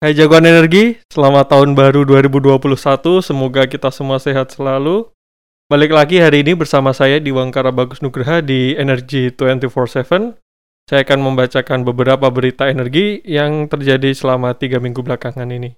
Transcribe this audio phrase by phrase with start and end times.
[0.00, 3.20] Hai jagoan energi, selamat tahun baru 2021.
[3.20, 5.12] Semoga kita semua sehat selalu.
[5.68, 10.40] Balik lagi hari ini bersama saya di Wangkara Bagus Nugraha di Energy 24/7.
[10.88, 15.76] Saya akan membacakan beberapa berita energi yang terjadi selama tiga minggu belakangan ini.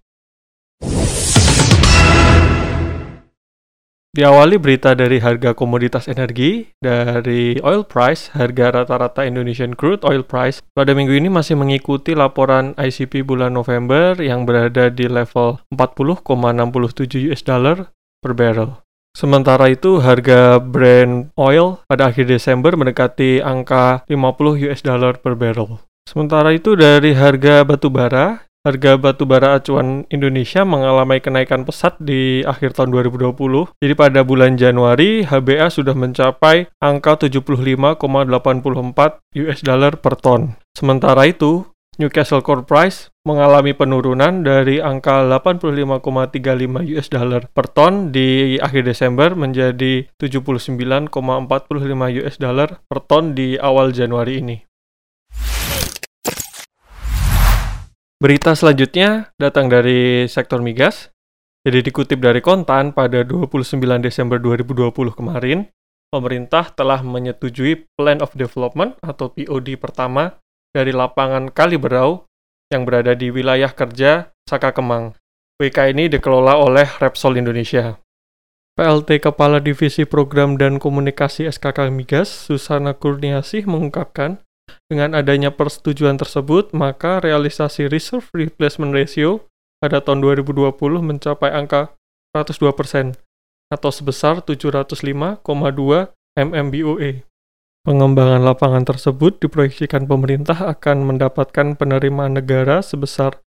[4.13, 10.61] Diawali berita dari harga komoditas energi, dari oil price, harga rata-rata Indonesian crude oil price
[10.77, 17.41] pada minggu ini masih mengikuti laporan ICP bulan November yang berada di level 40,67 US
[17.41, 17.89] dollar
[18.21, 18.85] per barrel.
[19.17, 25.81] Sementara itu, harga Brent oil pada akhir Desember mendekati angka 50 US dollar per barrel.
[26.05, 32.47] Sementara itu dari harga batu bara, harga batu bara acuan Indonesia mengalami kenaikan pesat di
[32.47, 33.35] akhir tahun 2020.
[33.83, 37.99] Jadi pada bulan Januari, HBA sudah mencapai angka 75,84
[39.43, 40.55] US dollar per ton.
[40.79, 41.67] Sementara itu,
[42.01, 49.37] Newcastle Core Price mengalami penurunan dari angka 85,35 US dollar per ton di akhir Desember
[49.37, 51.13] menjadi 79,45
[52.25, 54.57] US dollar per ton di awal Januari ini.
[58.23, 61.11] Berita selanjutnya datang dari sektor migas.
[61.67, 65.67] Jadi dikutip dari Kontan pada 29 Desember 2020 kemarin,
[66.07, 70.39] pemerintah telah menyetujui Plan of Development atau POD pertama
[70.71, 72.31] dari lapangan Kaliberau
[72.71, 75.19] yang berada di wilayah kerja Saka Kemang.
[75.59, 77.99] WK ini dikelola oleh Repsol Indonesia.
[78.79, 84.39] PLT Kepala Divisi Program dan Komunikasi SKK Migas, Susana Kurniasih mengungkapkan,
[84.93, 89.49] dengan adanya persetujuan tersebut, maka realisasi reserve replacement ratio
[89.81, 91.97] pada tahun 2020 mencapai angka
[92.37, 93.17] 102%
[93.73, 95.41] atau sebesar 705,2
[96.37, 97.25] MMBOE.
[97.83, 103.43] Pengembangan lapangan tersebut diproyeksikan pemerintah akan mendapatkan penerimaan negara sebesar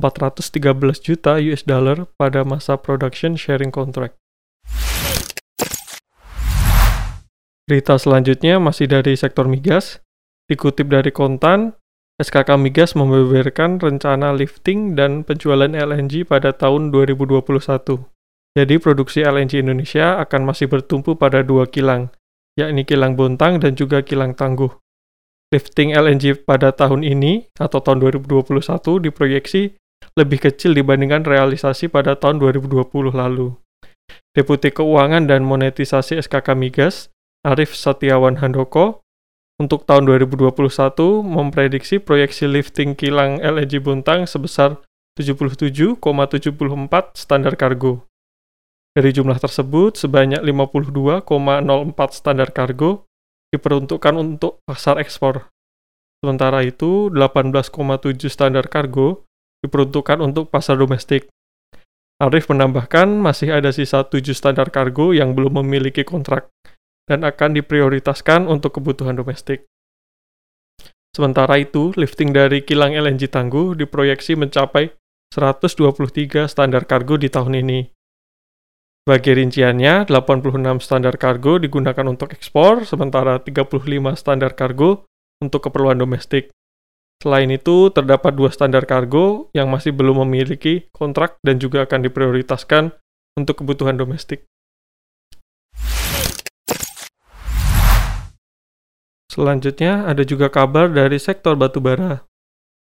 [0.00, 4.16] 413 juta US dollar pada masa production sharing contract.
[7.68, 10.00] Berita selanjutnya masih dari sektor migas.
[10.44, 11.72] Dikutip dari Kontan,
[12.20, 17.42] SKK Migas membeberkan rencana lifting dan penjualan LNG pada tahun 2021.
[18.54, 22.14] Jadi produksi LNG Indonesia akan masih bertumpu pada dua kilang,
[22.54, 24.70] yakni kilang Bontang dan juga kilang Tangguh.
[25.50, 28.54] Lifting LNG pada tahun ini atau tahun 2021
[29.10, 29.74] diproyeksi
[30.14, 33.58] lebih kecil dibandingkan realisasi pada tahun 2020 lalu.
[34.34, 37.10] Deputi Keuangan dan Monetisasi SKK Migas,
[37.46, 39.03] Arif Setiawan Handoko,
[39.58, 40.50] untuk tahun 2021
[41.22, 44.82] memprediksi proyeksi lifting kilang LNG Buntang sebesar
[45.14, 46.02] 77,74
[47.14, 48.02] standar kargo.
[48.94, 51.26] Dari jumlah tersebut, sebanyak 52,04
[52.14, 53.06] standar kargo
[53.54, 55.50] diperuntukkan untuk pasar ekspor.
[56.22, 59.26] Sementara itu, 18,7 standar kargo
[59.62, 61.30] diperuntukkan untuk pasar domestik.
[62.22, 66.50] Arif menambahkan masih ada sisa 7 standar kargo yang belum memiliki kontrak
[67.04, 69.68] dan akan diprioritaskan untuk kebutuhan domestik.
[71.14, 74.90] Sementara itu, lifting dari kilang LNG Tangguh diproyeksi mencapai
[75.30, 77.80] 123 standar kargo di tahun ini.
[79.04, 85.06] Bagi rinciannya, 86 standar kargo digunakan untuk ekspor, sementara 35 standar kargo
[85.44, 86.50] untuk keperluan domestik.
[87.20, 92.90] Selain itu, terdapat dua standar kargo yang masih belum memiliki kontrak dan juga akan diprioritaskan
[93.38, 94.48] untuk kebutuhan domestik.
[99.34, 102.22] Selanjutnya ada juga kabar dari sektor batubara.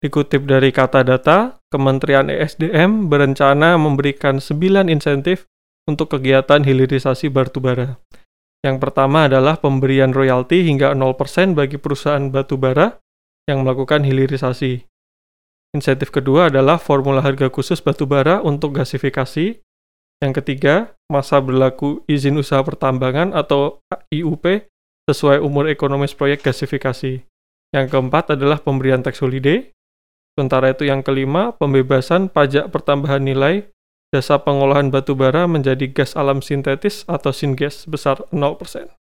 [0.06, 5.50] Dikutip dari kata data, Kementerian ESDM berencana memberikan 9 insentif
[5.90, 7.98] untuk kegiatan hilirisasi batubara.
[8.62, 13.02] Yang pertama adalah pemberian royalti hingga 0% bagi perusahaan batubara
[13.50, 14.86] yang melakukan hilirisasi.
[15.74, 19.58] Insentif kedua adalah formula harga khusus batubara untuk gasifikasi.
[20.22, 23.82] Yang ketiga, masa berlaku izin usaha pertambangan atau
[24.14, 24.70] IUP
[25.10, 27.24] sesuai umur ekonomis proyek gasifikasi.
[27.74, 29.74] Yang keempat adalah pemberian tax holiday.
[30.34, 33.70] Sementara itu yang kelima, pembebasan pajak pertambahan nilai
[34.14, 38.94] jasa pengolahan batu bara menjadi gas alam sintetis atau syngas sebesar 0%.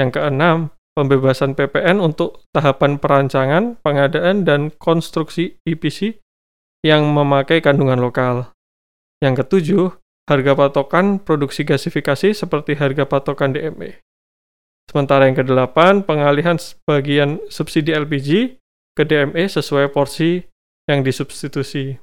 [0.00, 6.20] Yang keenam, pembebasan PPN untuk tahapan perancangan, pengadaan, dan konstruksi EPC
[6.80, 8.56] yang memakai kandungan lokal.
[9.20, 9.86] Yang ketujuh,
[10.26, 14.00] harga patokan produksi gasifikasi seperti harga patokan DME.
[14.90, 18.58] Sementara yang kedelapan, pengalihan sebagian subsidi LPG
[18.92, 20.42] ke DME sesuai porsi
[20.90, 21.96] yang disubstitusi.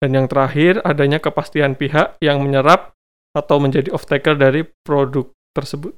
[0.00, 2.96] Dan yang terakhir, adanya kepastian pihak yang menyerap
[3.36, 5.92] atau menjadi off-taker dari produk tersebut.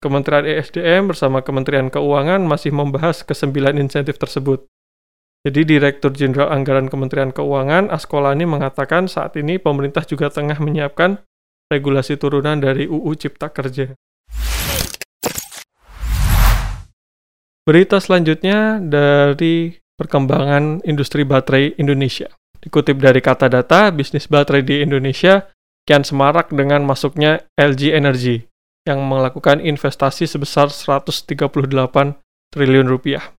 [0.00, 4.64] Kementerian ESDM bersama Kementerian Keuangan masih membahas kesembilan insentif tersebut.
[5.44, 11.20] Jadi Direktur Jenderal Anggaran Kementerian Keuangan Askolani mengatakan saat ini pemerintah juga tengah menyiapkan
[11.68, 13.92] regulasi turunan dari UU Cipta Kerja.
[17.64, 22.32] Berita selanjutnya dari perkembangan industri baterai Indonesia.
[22.60, 25.48] Dikutip dari kata data, bisnis baterai di Indonesia
[25.88, 28.36] kian semarak dengan masuknya LG Energy
[28.84, 31.36] yang melakukan investasi sebesar 138
[32.52, 33.32] triliun rupiah.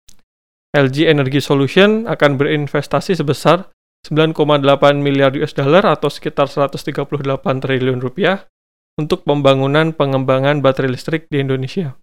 [0.72, 3.68] LG Energy Solution akan berinvestasi sebesar
[4.08, 4.64] 9,8
[4.96, 7.04] miliar US dollar atau sekitar 138
[7.60, 8.48] triliun rupiah
[8.96, 11.99] untuk pembangunan pengembangan baterai listrik di Indonesia.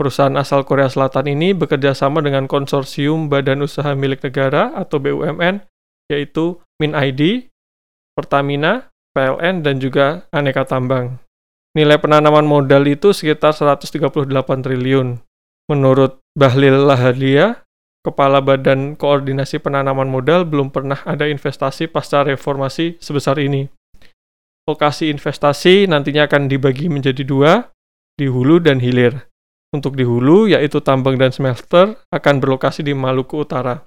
[0.00, 5.60] Perusahaan asal Korea Selatan ini bekerja sama dengan konsorsium badan usaha milik negara atau BUMN
[6.08, 7.52] yaitu MinID,
[8.16, 11.20] Pertamina, PLN, dan juga aneka tambang.
[11.76, 14.24] Nilai penanaman modal itu sekitar 138
[14.64, 15.20] triliun.
[15.68, 17.60] Menurut Bahlil Lahadia,
[18.00, 23.68] Kepala Badan Koordinasi Penanaman Modal belum pernah ada investasi pasca reformasi sebesar ini.
[24.64, 27.68] Lokasi investasi nantinya akan dibagi menjadi dua,
[28.16, 29.29] di hulu dan hilir.
[29.70, 33.86] Untuk di hulu, yaitu tambang dan smelter, akan berlokasi di Maluku Utara.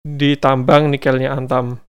[0.00, 1.84] Di tambang nikelnya Antam.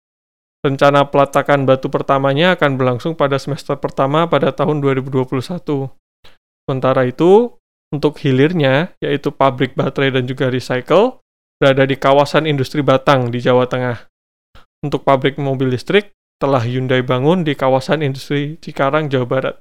[0.67, 5.87] Rencana peletakan batu pertamanya akan berlangsung pada semester pertama pada tahun 2021.
[6.67, 7.55] Sementara itu,
[7.95, 11.23] untuk hilirnya, yaitu pabrik baterai dan juga recycle,
[11.63, 14.11] berada di kawasan industri Batang di Jawa Tengah.
[14.83, 16.11] Untuk pabrik mobil listrik,
[16.43, 19.57] telah Hyundai bangun di kawasan industri Cikarang, Jawa Barat.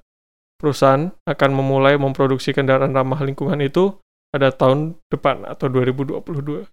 [0.56, 4.00] Perusahaan akan memulai memproduksi kendaraan ramah lingkungan itu
[4.32, 6.72] pada tahun depan atau 2022.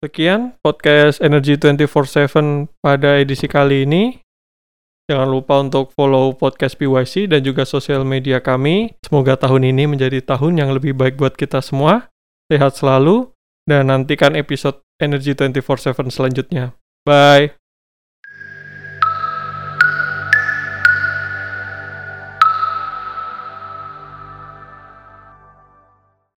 [0.00, 4.24] Sekian podcast Energy 24/7 pada edisi kali ini.
[5.12, 8.96] Jangan lupa untuk follow podcast PYC dan juga sosial media kami.
[9.04, 12.08] Semoga tahun ini menjadi tahun yang lebih baik buat kita semua.
[12.48, 13.28] Sehat selalu,
[13.68, 16.72] dan nantikan episode Energy 24-7 selanjutnya.
[17.04, 17.59] Bye!